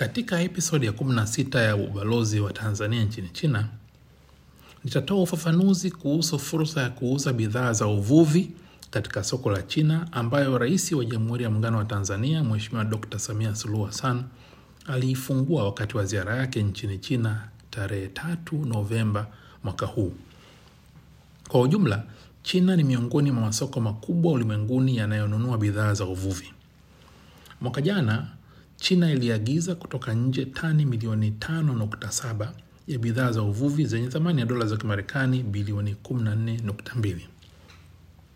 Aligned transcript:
Katika 0.00 0.40
episodi 0.40 0.86
ya 0.86 0.92
16 0.92 1.58
ya 1.64 1.76
ubalozi 1.76 2.40
wa 2.40 2.52
Tanzania 2.52 3.04
nchini 3.04 3.28
China, 3.28 3.68
nitatoa 4.84 5.22
ufafanuzi 5.22 5.90
kuhusu 5.90 6.38
fursa 6.38 6.82
ya 6.82 6.90
kuuza 6.90 7.32
bidhaa 7.32 7.72
za 7.72 7.86
uvuvi 7.86 8.50
katika 8.90 9.24
soko 9.24 9.50
la 9.50 9.62
China 9.62 10.08
ambayo 10.12 10.58
Rais 10.58 10.92
wa 10.92 11.04
Jamhuri 11.04 11.44
ya 11.44 11.50
Muungano 11.50 11.78
wa 11.78 11.84
Tanzania 11.84 12.44
Mheshimiwa 12.44 12.84
Dr. 12.84 13.18
Samia 13.18 13.54
Suluhu 13.54 13.84
Hassan 13.84 14.22
aliifungua 14.86 15.64
wakati 15.64 15.96
wa 15.96 16.04
ziara 16.04 16.36
yake 16.36 16.62
nchini 16.62 16.98
China 16.98 17.48
tarehe 17.70 18.06
3 18.06 18.66
Novemba 18.66 19.26
mwaka 19.64 19.86
huu. 19.86 20.12
Kwa 21.48 21.60
ujumla, 21.60 22.02
China 22.42 22.76
ni 22.76 22.84
miongoni 22.84 23.30
mwa 23.30 23.42
masoko 23.42 23.80
makubwa 23.80 24.32
ulimwenguni 24.32 24.96
yanayonunua 24.96 25.58
bidhaa 25.58 25.94
za 25.94 26.04
uvuvi. 26.04 26.52
Mwaka 27.60 27.80
jana 27.80 28.26
China 28.80 29.10
iliagiza 29.12 29.74
kutoka 29.74 30.14
nje 30.14 30.44
tani 30.44 30.86
milioni 30.86 31.30
5.7 31.38 32.48
ya 32.88 32.98
bidhaa 32.98 33.32
za 33.32 33.42
uvuvi 33.42 33.86
zenye 33.86 34.08
thamani 34.08 34.40
ya 34.40 34.46
dola 34.46 34.66
za 34.66 34.76
Kimarekani 34.76 35.42
bilioni 35.42 35.96
14.2. 36.04 37.16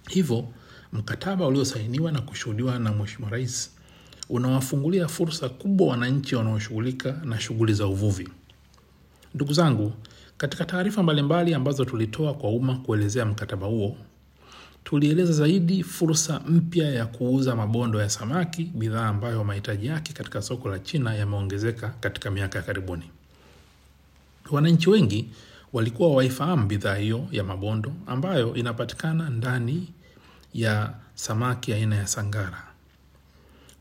Hivyo, 0.08 0.48
mkataba 0.92 1.46
uliosainiwa 1.46 2.12
na 2.12 2.20
kushuhudiwa 2.20 2.78
na 2.78 2.92
Mheshimiwa 2.92 3.30
Rais 3.30 3.70
unawafungulia 4.28 5.08
fursa 5.08 5.48
kubwa 5.48 5.86
wananchi 5.86 6.36
wanaoshughulika 6.36 7.12
na 7.24 7.40
shughuli 7.40 7.72
za 7.74 7.86
uvuvi. 7.86 8.28
Ndugu 9.34 9.52
zangu, 9.52 9.92
katika 10.36 10.64
taarifa 10.64 11.02
mbalimbali 11.02 11.54
ambazo 11.54 11.84
tulitoa 11.84 12.34
kwa 12.34 12.50
umma 12.50 12.76
kuelezea 12.76 13.24
mkataba 13.26 13.66
huo, 13.66 13.96
tulieleza 14.84 15.32
zaidi 15.32 15.82
fursa 15.82 16.40
mpya 16.48 16.90
ya 16.90 17.06
kuuza 17.06 17.56
mabondo 17.56 18.00
ya 18.00 18.10
samaki, 18.10 18.64
bidhaa 18.64 19.06
ambayo 19.08 19.44
mahitaji 19.44 19.86
yake 19.86 20.12
katika 20.12 20.42
soko 20.42 20.68
la 20.68 20.78
China 20.78 21.14
yameongezeka 21.14 21.88
katika 22.00 22.30
miaka 22.30 22.58
ya 22.58 22.64
karibuni. 22.64 23.10
Wananchi 24.50 24.90
wengi 24.90 25.28
walikuwa 25.72 26.12
waifahamu 26.14 26.66
bidhaa 26.66 26.94
hiyo 26.94 27.26
ya 27.32 27.44
mabondo 27.44 27.92
ambayo 28.06 28.54
inapatikana 28.54 29.30
ndani 29.30 29.88
ya 30.54 30.94
samaki 31.14 31.72
aina 31.72 31.96
ya 31.96 32.06
sangara. 32.06 32.62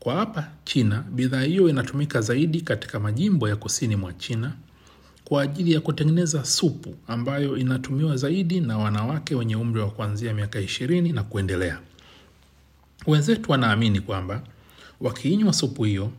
Kwa 0.00 0.14
hapa 0.14 0.48
China, 0.64 1.04
bidhaa 1.10 1.42
hiyo 1.42 1.68
inatumika 1.68 2.20
zaidi 2.20 2.60
katika 2.60 3.00
majimbo 3.00 3.48
ya 3.48 3.56
kusini 3.56 3.96
mwa 3.96 4.12
China 4.12 4.52
kwa 5.24 5.42
ajili 5.42 5.72
ya 5.72 5.80
kutengeneza 5.80 6.44
supu 6.44 6.94
ambayo 7.08 7.56
inatumiwa 7.56 8.16
zaidi 8.16 8.60
na 8.60 8.78
wanawake 8.78 9.34
wenye 9.34 9.56
umri 9.56 9.80
wa 9.80 9.90
kuanzia 9.90 10.34
miaka 10.34 10.60
ishirini 10.60 11.12
na 11.12 11.22
kuendelea. 11.22 11.78
Wenzetu 13.06 13.52
wanaamini 13.52 14.00
kwamba 14.00 14.42
wakiinywa 15.00 15.52
supu 15.52 15.84
hiyo 15.84 16.10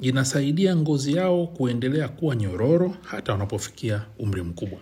inasaidia 0.00 0.76
ngozi 0.76 1.14
yao 1.16 1.46
kuendelea 1.46 2.08
kuwa 2.08 2.36
nyororo 2.36 2.96
hata 3.04 3.32
wanapofikia 3.32 4.02
umri 4.18 4.42
mkubwa. 4.42 4.78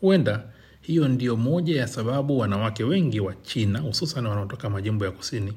Huenda 0.00 0.42
hiyo 0.80 1.08
ndiyo 1.08 1.36
moja 1.36 1.80
ya 1.80 1.88
sababu 1.88 2.38
wanawake 2.38 2.84
wengi 2.84 3.20
wa 3.20 3.34
China 3.34 3.78
hususan 3.78 4.26
wanaotoka 4.26 4.70
majimbo 4.70 5.04
ya 5.04 5.10
kusini 5.10 5.52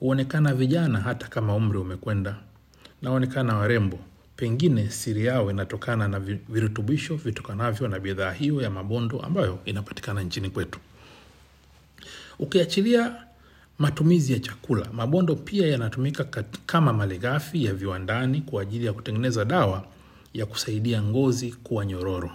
huonekana 0.00 0.54
vijana 0.54 1.00
hata 1.00 1.26
kama 1.28 1.54
umri 1.54 1.78
umekwenda 1.78 2.36
na 3.02 3.10
huonekana 3.10 3.56
warembo. 3.56 3.98
Pengine 4.40 4.90
siri 4.90 5.24
yao 5.24 5.50
inatokana 5.50 6.08
na 6.08 6.20
virutubisho 6.20 7.16
vitokanavyo 7.16 7.88
na 7.88 7.98
bidhaa 8.00 8.32
hiyo 8.32 8.62
ya 8.62 8.70
mabondo 8.70 9.20
ambayo 9.20 9.58
inapatikana 9.64 10.22
nchini 10.22 10.50
kwetu. 10.50 10.78
Ukiachilia 12.38 13.16
matumizi 13.78 14.32
ya 14.32 14.38
chakula, 14.38 14.86
mabondo 14.92 15.36
pia 15.36 15.66
yanatumika 15.66 16.24
kama 16.66 16.92
malighafi 16.92 17.64
ya 17.64 17.74
viwandani 17.74 18.40
kwa 18.40 18.62
ajili 18.62 18.86
ya 18.86 18.92
kutengeneza 18.92 19.44
dawa 19.44 19.84
ya 20.34 20.46
kusaidia 20.46 21.02
ngozi 21.02 21.52
kuwa 21.52 21.86
nyororo. 21.86 22.30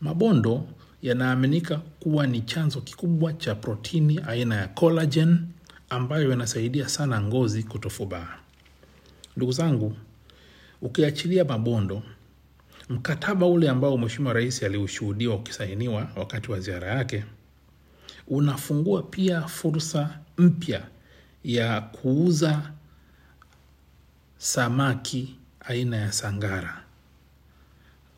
Mabondo 0.00 0.66
yanaaminika 1.02 1.76
kuwa 2.00 2.26
ni 2.26 2.40
chanzo 2.40 2.80
kikubwa 2.80 3.32
cha 3.32 3.54
protini 3.54 4.20
aina 4.26 4.54
ya 4.56 4.68
collagen 4.68 5.38
ambayo 5.90 6.30
yanasaidia 6.30 6.88
sana 6.88 7.20
ngozi 7.20 7.62
kutofubaa. 7.62 8.28
Ndugu 9.36 9.52
zangu, 9.52 9.96
ukiachilia 10.82 11.44
mabondo, 11.44 12.02
mkataba 12.88 13.46
ule 13.46 13.68
ambao 13.68 13.98
Mheshimiwa 13.98 14.32
Rais 14.34 14.62
aliushuhudiwa 14.62 15.34
ukisainiwa 15.34 16.08
wakati 16.16 16.52
wa 16.52 16.60
ziara 16.60 16.88
yake 16.88 17.24
unafungua 18.28 19.02
pia 19.02 19.42
fursa 19.42 20.18
mpya 20.38 20.86
ya 21.44 21.80
kuuza 21.80 22.72
samaki 24.38 25.36
aina 25.60 25.96
ya 25.96 26.12
sangara 26.12 26.82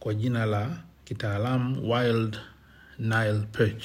kwa 0.00 0.14
jina 0.14 0.46
la 0.46 0.76
kitaalamu 1.04 1.92
Wild 1.92 2.36
Nile 2.98 3.40
Perch. 3.52 3.84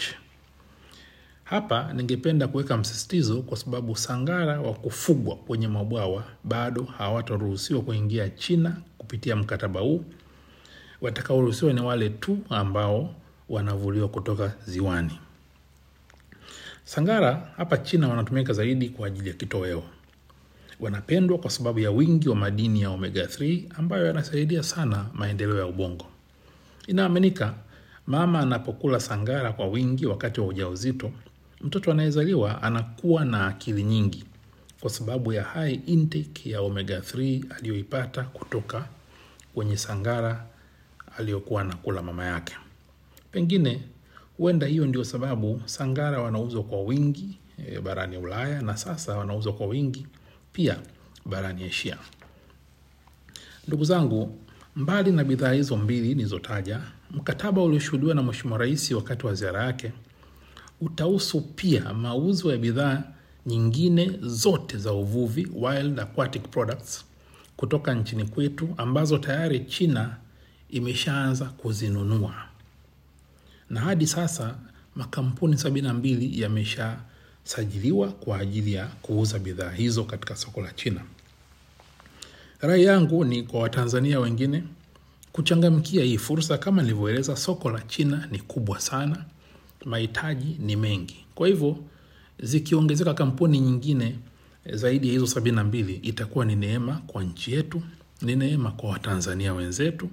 Hapa 1.49 1.93
ningependa 1.93 2.47
kuweka 2.47 2.77
msisitizo 2.77 3.41
kwa 3.41 3.57
sababu 3.57 3.95
sangara 3.95 4.61
wa 4.61 4.73
kufugwa 4.73 5.35
kwenye 5.35 5.67
mabwawa 5.67 6.23
bado 6.43 6.83
hawataruhusiwa 6.83 7.81
kuingia 7.81 8.29
China 8.29 8.77
kupitia 8.97 9.35
mkataba 9.35 9.79
huu. 9.79 10.03
Watakaoruhusiwa 11.01 11.73
ni 11.73 11.81
wale 11.81 12.09
tu 12.09 12.37
ambao 12.49 13.15
wanavuliwa 13.49 14.07
kutoka 14.07 14.53
ziwani. 14.65 15.19
Sangara 16.83 17.51
hapa 17.57 17.77
China 17.77 18.07
wanatumika 18.07 18.53
zaidi 18.53 18.89
kwa 18.89 19.07
ajili 19.07 19.29
ya 19.29 19.35
kitoweo. 19.35 19.83
Wanapendwa 20.79 21.37
kwa 21.37 21.49
sababu 21.49 21.79
ya 21.79 21.91
wingi 21.91 22.29
wa 22.29 22.35
madini 22.35 22.81
ya 22.81 22.89
omega 22.89 23.23
3 23.25 23.63
ambayo 23.75 24.05
yanasaidia 24.05 24.63
sana 24.63 25.05
maendeleo 25.13 25.57
ya 25.57 25.65
ubongo. 25.65 26.05
Inaaminika 26.87 27.53
mama 28.07 28.39
anapokula 28.39 28.99
sangara 28.99 29.51
kwa 29.53 29.67
wingi 29.67 30.05
wakati 30.05 30.41
wa 30.41 30.47
ujauzito, 30.47 31.11
mtoto 31.61 31.91
anayezaliwa 31.91 32.63
anakuwa 32.63 33.25
na 33.25 33.47
akili 33.47 33.83
nyingi 33.83 34.23
kwa 34.79 34.89
sababu 34.89 35.33
ya 35.33 35.43
high 35.43 35.73
intake 35.85 36.49
ya 36.49 36.61
omega 36.61 36.99
3 36.99 37.43
aliyoipata 37.57 38.23
kutoka 38.23 38.87
kwenye 39.53 39.77
sangara 39.77 40.45
aliyokuwa 41.17 41.61
anakula 41.61 42.01
mama 42.01 42.25
yake. 42.25 42.55
Pengine 43.31 43.81
huenda 44.37 44.67
hiyo 44.67 44.85
ndio 44.85 45.03
sababu 45.03 45.61
sangara 45.65 46.21
wanauzwa 46.21 46.63
kwa 46.63 46.81
wingi 46.81 47.37
e, 47.67 47.79
barani 47.79 48.17
Ulaya 48.17 48.61
na 48.61 48.77
sasa 48.77 49.17
wanauzwa 49.17 49.53
kwa 49.53 49.67
wingi 49.67 50.07
pia 50.53 50.77
barani 51.25 51.63
Asia. 51.63 51.97
Ndugu 53.67 53.83
zangu, 53.83 54.37
mbali 54.75 55.11
na 55.11 55.23
bidhaa 55.23 55.51
hizo 55.51 55.77
mbili 55.77 56.07
nilizotaja, 56.15 56.81
mkataba 57.11 57.61
ulioshuhudiwa 57.63 58.15
na 58.15 58.23
Mheshimiwa 58.23 58.57
Rais 58.59 58.91
wakati 58.91 59.25
wa 59.25 59.33
ziara 59.33 59.63
yake 59.63 59.91
utahusu 60.81 61.41
pia 61.41 61.93
mauzo 61.93 62.51
ya 62.51 62.57
bidhaa 62.57 63.03
nyingine 63.45 64.19
zote 64.21 64.77
za 64.77 64.93
uvuvi, 64.93 65.47
wild 65.55 65.99
aquatic 65.99 66.43
products, 66.49 67.05
kutoka 67.57 67.93
nchini 67.93 68.25
kwetu 68.25 68.69
ambazo 68.77 69.17
tayari 69.17 69.59
China 69.59 70.17
imeshaanza 70.69 71.45
kuzinunua 71.45 72.33
na 73.69 73.81
hadi 73.81 74.07
sasa 74.07 74.55
makampuni 74.95 75.57
sabini 75.57 75.87
na 75.87 75.93
mbili 75.93 76.41
yameshasajiliwa 76.41 78.07
kwa 78.11 78.39
ajili 78.39 78.73
ya 78.73 78.85
kuuza 78.87 79.39
bidhaa 79.39 79.71
hizo 79.71 80.03
katika 80.03 80.35
soko 80.35 80.61
la 80.61 80.71
China. 80.73 81.01
Rai 82.61 82.83
yangu 82.83 83.25
ni 83.25 83.43
kwa 83.43 83.59
Watanzania 83.59 84.19
wengine 84.19 84.63
kuchangamkia 85.31 86.03
hii 86.03 86.17
fursa. 86.17 86.57
Kama 86.57 86.81
nilivyoeleza, 86.81 87.35
soko 87.35 87.69
la 87.69 87.81
China 87.81 88.27
ni 88.31 88.39
kubwa 88.39 88.79
sana, 88.79 89.25
mahitaji 89.85 90.57
ni 90.59 90.75
mengi. 90.75 91.25
Kwa 91.35 91.47
hivyo 91.47 91.77
zikiongezeka 92.39 93.13
kampuni 93.13 93.59
nyingine 93.59 94.15
zaidi 94.73 95.07
ya 95.07 95.13
hizo 95.13 95.27
sabini 95.27 95.55
na 95.55 95.63
mbili 95.63 95.93
itakuwa 95.95 96.45
ni 96.45 96.55
neema 96.55 97.01
kwa 97.07 97.23
nchi 97.23 97.53
yetu, 97.53 97.81
ni 98.21 98.35
neema 98.35 98.71
kwa 98.71 98.89
Watanzania 98.89 99.53
wenzetu 99.53 100.09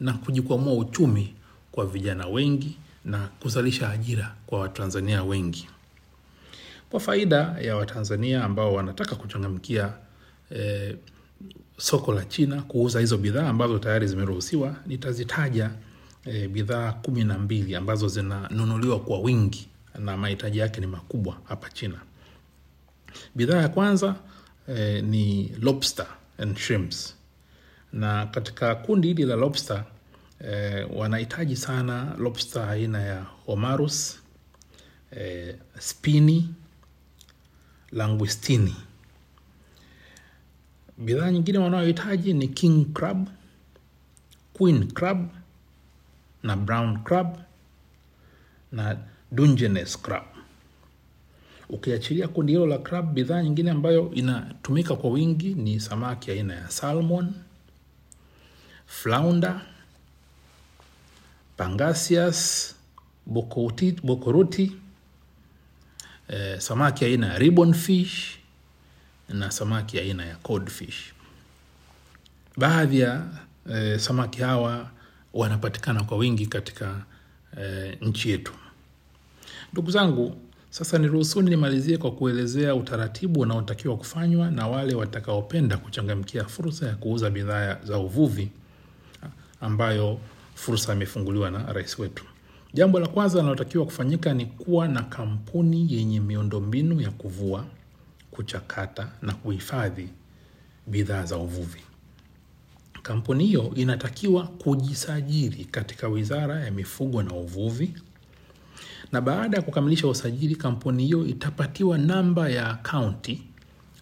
na 0.00 0.12
kujikwamua 0.12 0.74
uchumi 0.74 1.34
kwa 1.72 1.86
vijana 1.86 2.26
wengi 2.26 2.76
na 3.04 3.18
kuzalisha 3.40 3.90
ajira 3.90 4.34
kwa 4.46 4.60
Watanzania 4.60 5.24
wengi. 5.24 5.68
Kwa 6.90 7.00
faida 7.00 7.36
ya 7.60 7.76
Watanzania 7.76 8.44
ambao 8.44 8.74
wanataka 8.74 9.16
kuchangamkia 9.16 9.92
eh, 10.50 10.96
soko 11.76 12.12
la 12.12 12.24
China 12.24 12.62
kuuza 12.62 13.00
hizo 13.00 13.18
bidhaa 13.18 13.48
ambazo 13.48 13.78
tayari 13.78 14.06
zimeruhusiwa, 14.06 14.76
nitazitaja 14.86 15.70
eh, 16.26 16.48
bidhaa 16.48 16.92
kumi 16.92 17.24
na 17.24 17.38
mbili 17.38 17.74
ambazo 17.74 18.08
zinanunuliwa 18.08 19.00
kwa 19.00 19.18
wingi 19.18 19.68
na 19.98 20.16
mahitaji 20.16 20.58
yake 20.58 20.80
ni 20.80 20.86
makubwa 20.86 21.38
hapa 21.44 21.70
China. 21.70 22.00
Bidhaa 23.34 23.62
ya 23.62 23.68
kwanza 23.68 24.14
e, 24.68 25.02
ni 25.02 25.48
lobster 25.60 26.06
and 26.38 26.56
shrimps, 26.58 27.16
na 27.92 28.26
katika 28.26 28.74
kundi 28.74 29.08
hili 29.08 29.22
la 29.24 29.36
lobster 29.36 29.84
e, 30.44 30.82
wanahitaji 30.84 31.56
sana 31.56 32.14
lobster 32.18 32.62
aina 32.68 33.00
ya 33.02 33.22
Homarus 33.46 34.18
e, 35.16 35.56
spini, 35.78 36.54
languistini. 37.92 38.76
bidhaa 40.98 41.30
nyingine 41.30 41.58
wanayohitaji 41.58 42.32
ni 42.34 42.48
king 42.48 42.92
crab 42.92 43.28
queen 44.52 44.92
crab 44.92 45.28
na 46.42 46.56
brown 46.56 47.02
crab 47.04 47.38
na 48.72 48.96
dungeness 49.32 49.96
crab. 50.02 50.22
Ukiachilia 51.68 52.28
kundi 52.28 52.52
hilo 52.52 52.66
la 52.66 52.78
crab 52.78 53.14
bidhaa 53.14 53.42
nyingine 53.42 53.70
ambayo 53.70 54.10
inatumika 54.14 54.96
kwa 54.96 55.10
wingi 55.10 55.54
ni 55.54 55.80
samaki 55.80 56.30
aina 56.30 56.54
ya 56.54 56.70
salmon 56.70 57.32
flounder 58.86 59.60
pangasius 61.56 62.74
bokoruti, 64.02 64.76
eh, 66.28 66.58
samaki 66.60 67.04
aina 67.04 67.26
ya 67.26 67.38
ribbon 67.38 67.74
fish 67.74 68.38
na 69.28 69.50
samaki 69.50 69.98
aina 69.98 70.24
ya 70.26 70.36
codfish. 70.36 71.12
Baadhi 72.56 73.00
ya 73.00 73.22
eh, 73.70 73.98
samaki 73.98 74.40
hawa 74.42 74.90
wanapatikana 75.34 76.04
kwa 76.04 76.16
wingi 76.18 76.46
katika 76.46 77.04
e, 77.62 77.98
nchi 78.00 78.30
yetu. 78.30 78.52
Ndugu 79.72 79.90
zangu 79.90 80.36
sasa 80.70 80.98
niruhusuni 80.98 81.50
nimalizie 81.50 81.98
kwa 81.98 82.10
kuelezea 82.12 82.74
utaratibu 82.74 83.40
unaotakiwa 83.40 83.96
kufanywa 83.96 84.50
na 84.50 84.68
wale 84.68 84.94
watakaopenda 84.94 85.76
kuchangamkia 85.76 86.44
fursa 86.44 86.86
ya 86.86 86.94
kuuza 86.94 87.30
bidhaa 87.30 87.78
za 87.84 87.98
uvuvi 87.98 88.50
ambayo 89.60 90.18
fursa 90.54 90.92
imefunguliwa 90.92 91.50
na 91.50 91.72
rais 91.72 91.98
wetu. 91.98 92.24
Jambo 92.74 93.00
la 93.00 93.06
kwanza 93.08 93.38
linalotakiwa 93.38 93.84
kufanyika 93.84 94.34
ni 94.34 94.46
kuwa 94.46 94.88
na 94.88 95.02
kampuni 95.02 95.94
yenye 95.94 96.20
miundombinu 96.20 97.00
ya 97.00 97.10
kuvua 97.10 97.64
kuchakata 98.30 99.08
na 99.22 99.32
kuhifadhi 99.34 100.08
bidhaa 100.86 101.24
za 101.24 101.36
uvuvi 101.36 101.80
kampuni 103.02 103.46
hiyo 103.46 103.72
inatakiwa 103.74 104.46
kujisajili 104.46 105.64
katika 105.64 106.08
wizara 106.08 106.60
ya 106.60 106.70
mifugo 106.70 107.22
na 107.22 107.34
uvuvi. 107.34 107.94
Na 109.12 109.20
baada 109.20 109.56
ya 109.56 109.62
kukamilisha 109.62 110.08
usajili 110.08 110.56
kampuni 110.56 111.04
hiyo 111.04 111.26
itapatiwa 111.26 111.98
namba 111.98 112.48
ya 112.48 112.68
akaunti 112.70 113.42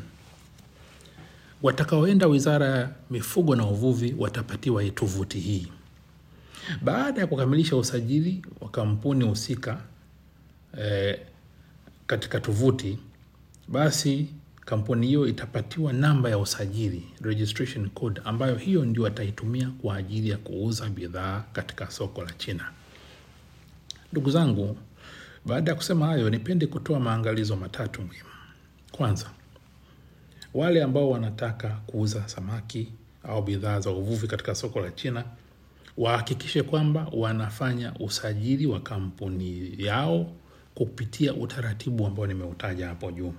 watakaoenda 1.63 2.27
wizara 2.27 2.67
ya 2.67 2.91
mifugo 3.11 3.57
na 3.57 3.67
uvuvi 3.67 4.15
watapatiwa 4.19 4.85
tovuti 4.91 5.41
hii. 5.41 5.69
Baada 6.83 7.21
ya 7.21 7.27
kukamilisha 7.27 7.77
usajili 7.77 8.43
wa 8.61 8.69
kampuni 8.69 9.25
husika 9.25 9.81
eh, 10.79 11.21
katika 12.07 12.41
tovuti 12.41 12.99
basi 13.69 14.27
kampuni 14.65 15.07
hiyo 15.07 15.27
itapatiwa 15.27 15.93
namba 15.93 16.31
ya 16.31 16.39
usajili 16.39 17.03
registration 17.21 17.91
code 17.91 18.21
ambayo 18.25 18.55
hiyo 18.57 18.85
ndio 18.85 19.03
wataitumia 19.03 19.71
kwa 19.83 19.97
ajili 19.97 20.29
ya 20.29 20.37
kuuza 20.39 20.89
bidhaa 20.89 21.45
katika 21.53 21.91
soko 21.91 22.23
la 22.25 22.33
china. 22.33 22.71
Ndugu 24.13 24.31
zangu 24.31 24.77
baada 25.47 25.71
ya 25.71 25.77
kusema 25.77 26.07
hayo 26.07 26.31
nipende 26.31 26.67
kutoa 26.67 27.01
maangalizo 27.01 27.57
matatu 27.57 28.03
muhimu. 28.03 28.29
Kwanza 28.93 29.31
wale 30.55 30.83
ambao 30.83 31.11
wanataka 31.11 31.69
kuuza 31.69 32.29
samaki 32.29 32.89
au 33.25 33.43
bidhaa 33.43 33.81
za 33.81 33.91
uvuvi 33.91 34.27
katika 34.29 34.55
soko 34.55 34.81
la 34.81 34.91
china 34.91 35.25
wahakikishe 35.97 36.63
kwamba 36.63 37.07
wanafanya 37.13 37.95
usajili 38.01 38.67
wa 38.67 38.81
kampuni 38.81 39.75
yao 39.79 40.33
kupitia 40.75 41.35
utaratibu 41.35 42.07
ambao 42.07 42.27
nimeutaja 42.27 42.89
hapo 42.89 43.13
juu 43.13 43.35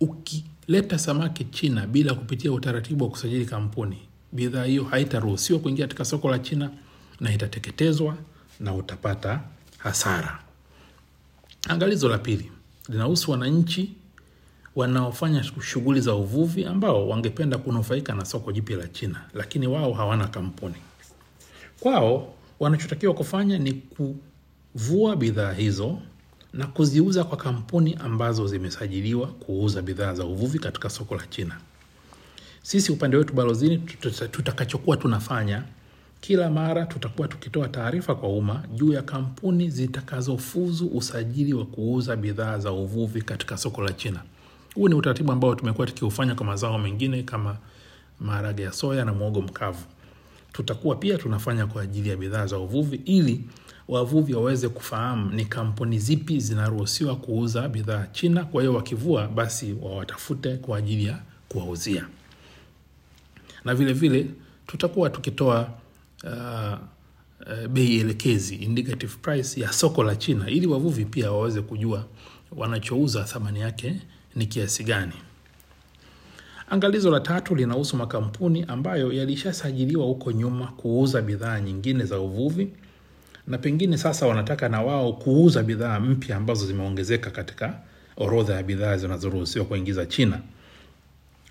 ukileta 0.00 0.98
samaki 0.98 1.44
china 1.44 1.86
bila 1.86 2.14
kupitia 2.14 2.52
utaratibu 2.52 3.04
wa 3.04 3.10
kusajili 3.10 3.46
kampuni 3.46 3.98
bidhaa 4.32 4.64
hiyo 4.64 4.84
haitaruhusiwa 4.84 5.58
kuingia 5.58 5.86
katika 5.86 6.04
soko 6.04 6.30
la 6.30 6.38
china 6.38 6.70
na 7.20 7.34
itateketezwa 7.34 8.16
na 8.60 8.74
utapata 8.74 9.40
hasara. 9.78 10.38
Angalizo 11.68 12.08
la 12.08 12.18
pili 12.18 12.50
linahusu 12.88 13.30
wananchi 13.30 13.92
wanaofanya 14.76 15.44
shughuli 15.62 16.00
za 16.00 16.14
uvuvi 16.14 16.64
ambao 16.64 17.08
wangependa 17.08 17.58
kunufaika 17.58 18.14
na 18.14 18.24
soko 18.24 18.52
jipya 18.52 18.76
la 18.76 18.88
china 18.88 19.20
lakini 19.34 19.66
wao 19.66 19.92
hawana 19.92 20.26
kampuni. 20.28 20.74
Kwao 21.80 22.34
wanachotakiwa 22.60 23.14
kufanya 23.14 23.58
ni 23.58 23.72
kuvua 23.72 25.16
bidhaa 25.16 25.52
hizo 25.52 25.98
na 26.52 26.66
kuziuza 26.66 27.24
kwa 27.24 27.36
kampuni 27.38 27.94
ambazo 27.94 28.46
zimesajiliwa 28.46 29.26
kuuza 29.26 29.82
bidhaa 29.82 30.14
za 30.14 30.24
uvuvi 30.24 30.58
katika 30.58 30.90
soko 30.90 31.14
la 31.16 31.26
china. 31.26 31.56
Sisi 32.62 32.92
upande 32.92 33.16
wetu 33.16 33.34
balozini 33.34 33.78
tutakachokuwa 34.30 34.96
tunafanya 34.96 35.62
kila 36.20 36.50
mara 36.50 36.86
tutakuwa 36.86 37.28
tukitoa 37.28 37.68
taarifa 37.68 38.14
kwa 38.14 38.28
umma 38.28 38.62
juu 38.74 38.92
ya 38.92 39.02
kampuni 39.02 39.70
zitakazofuzu 39.70 40.86
usajili 40.86 41.54
wa 41.54 41.64
kuuza 41.66 42.16
bidhaa 42.16 42.58
za 42.58 42.72
uvuvi 42.72 43.22
katika 43.22 43.56
soko 43.56 43.82
la 43.82 43.92
china. 43.92 44.22
Huu 44.74 44.88
ni 44.88 44.94
utaratibu 44.94 45.32
ambao 45.32 45.54
tumekuwa 45.54 45.86
tukiufanya 45.86 46.34
kwa 46.34 46.46
mazao 46.46 46.78
mengine 46.78 47.22
kama 47.22 47.56
maharage 48.20 48.62
ya 48.62 48.72
soya 48.72 49.04
na 49.04 49.12
mwogo 49.14 49.40
mkavu 49.40 49.84
tutakuwa 50.58 50.96
pia 50.96 51.18
tunafanya 51.18 51.66
kwa 51.66 51.82
ajili 51.82 52.08
ya 52.08 52.16
bidhaa 52.16 52.46
za 52.46 52.58
uvuvi 52.58 53.00
ili 53.04 53.40
wavuvi 53.88 54.34
waweze 54.34 54.68
kufahamu 54.68 55.32
ni 55.32 55.44
kampuni 55.44 55.98
zipi 55.98 56.40
zinaruhusiwa 56.40 57.16
kuuza 57.16 57.68
bidhaa 57.68 58.06
china. 58.12 58.44
Kwa 58.44 58.62
hiyo 58.62 58.74
wakivua 58.74 59.28
basi 59.28 59.76
wawatafute 59.82 60.56
kwa 60.56 60.78
ajili 60.78 61.04
ya 61.04 61.18
kuwauzia. 61.48 62.06
Na 63.64 63.74
vile 63.74 63.92
vile 63.92 64.26
tutakuwa 64.66 65.10
tukitoa 65.10 65.68
uh, 66.24 66.78
uh, 67.46 67.66
bei 67.68 68.00
elekezi 68.00 68.54
indicative 68.54 69.12
price 69.22 69.60
ya 69.60 69.72
soko 69.72 70.02
la 70.04 70.16
china 70.16 70.50
ili 70.50 70.66
wavuvi 70.66 71.04
pia 71.04 71.32
waweze 71.32 71.60
kujua 71.62 72.04
wanachouza 72.56 73.24
thamani 73.24 73.60
yake 73.60 73.96
ni 74.36 74.46
kiasi 74.46 74.84
gani 74.84 75.12
angalizo 76.70 77.10
la 77.10 77.20
tatu 77.20 77.54
linahusu 77.54 77.96
makampuni 77.96 78.64
ambayo 78.68 79.12
yalishasajiliwa 79.12 80.04
huko 80.06 80.32
nyuma 80.32 80.66
kuuza 80.66 81.22
bidhaa 81.22 81.60
nyingine 81.60 82.04
za 82.04 82.20
uvuvi 82.20 82.68
na 83.46 83.58
pengine 83.58 83.98
sasa 83.98 84.26
wanataka 84.26 84.68
na 84.68 84.82
wao 84.82 85.12
kuuza 85.12 85.62
bidhaa 85.62 86.00
mpya 86.00 86.36
ambazo 86.36 86.66
zimeongezeka 86.66 87.30
katika 87.30 87.74
orodha 88.16 88.54
ya 88.54 88.62
bidhaa 88.62 88.96
zinazoruhusiwa 88.96 89.64
kuingiza 89.64 90.06
china. 90.06 90.40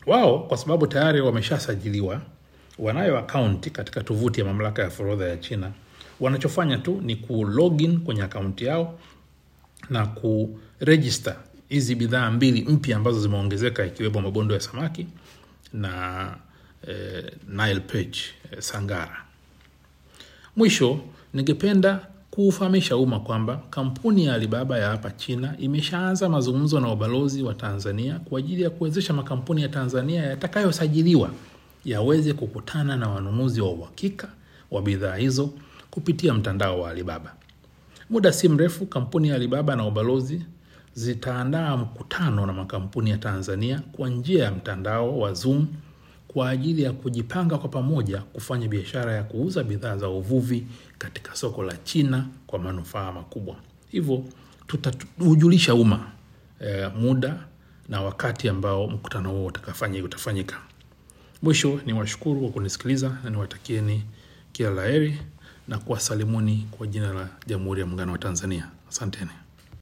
Wao 0.06 0.40
kwa 0.40 0.58
sababu 0.58 0.88
tayari 0.88 1.22
wameshasajiliwa 1.22 2.22
wanayo 2.80 3.18
akaunti 3.18 3.70
katika 3.70 4.02
tovuti 4.04 4.40
ya 4.40 4.46
mamlaka 4.46 4.82
ya 4.84 4.90
forodha 4.90 5.26
ya 5.28 5.38
china. 5.38 5.72
Wanachofanya 6.20 6.78
tu 6.78 7.02
ni 7.02 7.16
kulogin 7.16 8.00
kwenye 8.00 8.22
akaunti 8.24 8.66
yao 8.66 9.00
na 9.90 10.06
kurejista 10.06 11.36
hizi 11.70 11.96
bidhaa 11.96 12.32
mbili 12.32 12.62
mpya 12.62 12.98
ambazo 12.98 13.20
zimeongezeka 13.22 13.86
ikiwemo 13.86 14.22
mabondo 14.22 14.54
ya 14.56 14.60
samaki 14.62 15.08
na 15.74 16.36
eh, 16.88 17.32
Nile 17.50 17.80
perch 17.80 18.18
eh, 18.52 18.60
sangara. 18.60 19.24
Mwisho 20.56 21.00
ningependa 21.34 22.08
kuufahamisha 22.32 22.98
umma 22.98 23.20
kwamba 23.20 23.62
kampuni 23.70 24.26
ya 24.26 24.34
alibaba 24.34 24.78
ya 24.80 24.90
hapa 24.90 25.12
china 25.12 25.56
imeshaanza 25.60 26.30
mazungumzo 26.30 26.80
na 26.80 26.92
ubalozi 26.92 27.44
wa 27.44 27.54
tanzania 27.54 28.20
kwa 28.20 28.40
ajili 28.40 28.62
ya 28.62 28.70
kuwezesha 28.70 29.14
makampuni 29.14 29.62
ya 29.62 29.70
tanzania 29.70 30.24
yatakayosajiliwa 30.24 31.32
yaweze 31.86 32.34
kukutana 32.34 32.98
na 32.98 33.10
wanunuzi 33.10 33.62
wa 33.62 33.70
uhakika 33.72 34.28
wa 34.72 34.82
bidhaa 34.82 35.16
hizo 35.16 35.50
kupitia 35.92 36.34
mtandao 36.34 36.82
wa 36.82 36.90
alibaba. 36.92 37.34
Muda 38.10 38.34
si 38.34 38.50
mrefu 38.50 38.86
kampuni 38.86 39.28
ya 39.28 39.36
alibaba 39.36 39.76
na 39.76 39.86
ubalozi 39.88 40.42
zitaandaa 40.98 41.78
mkutano 41.78 42.46
na 42.46 42.54
makampuni 42.54 43.10
ya 43.10 43.18
tanzania 43.18 43.82
kwa 43.92 44.10
njia 44.10 44.44
ya 44.44 44.52
mtandao 44.52 45.20
wa 45.20 45.34
zoom 45.34 45.68
kwa 46.28 46.50
ajili 46.50 46.84
ya 46.84 46.92
kujipanga 46.92 47.58
kwa 47.58 47.70
pamoja 47.70 48.22
kufanya 48.22 48.68
biashara 48.68 49.14
ya 49.14 49.24
kuuza 49.24 49.64
bidhaa 49.64 49.98
za 49.98 50.10
uvuvi 50.10 50.68
katika 50.98 51.36
soko 51.36 51.64
la 51.64 51.78
china 51.78 52.26
kwa 52.48 52.60
manufaa 52.60 53.12
makubwa 53.12 53.56
hivyo 53.92 54.24
tutaujulisha 54.68 55.76
umma 55.76 56.12
e, 56.62 56.88
muda 56.88 57.40
na 57.90 58.02
wakati 58.02 58.50
ambao 58.50 58.88
mkutano 58.88 59.30
huo 59.32 59.46
utafanyika. 60.04 60.58
Mwisho 61.42 61.80
ni 61.86 61.94
washukuru 61.94 62.42
kwa 62.42 62.50
kunisikiliza 62.50 63.18
na 63.24 63.30
niwatakieni 63.30 64.04
kila 64.52 64.70
la 64.70 64.86
heri 64.86 65.18
na 65.68 65.78
kuwasalimuni 65.78 66.68
kwa 66.72 66.88
jina 66.88 67.14
la 67.14 67.28
Jamhuri 67.48 67.82
ya 67.82 67.88
Muungano 67.88 68.12
wa 68.12 68.18
Tanzania. 68.18 68.68
Asanteni. 68.90 69.32